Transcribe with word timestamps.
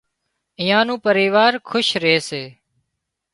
ايئان 0.59 0.83
نُون 0.87 0.99
پريوار 1.05 1.53
کُش 1.69 1.87
ري 2.03 2.15
سي 2.27 2.43